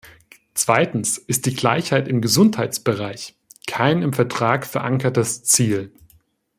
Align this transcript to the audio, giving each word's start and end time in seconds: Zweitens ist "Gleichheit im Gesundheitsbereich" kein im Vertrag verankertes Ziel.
Zweitens 0.55 1.19
ist 1.19 1.43
"Gleichheit 1.43 2.07
im 2.07 2.21
Gesundheitsbereich" 2.21 3.35
kein 3.67 4.01
im 4.01 4.13
Vertrag 4.13 4.65
verankertes 4.65 5.43
Ziel. 5.43 5.93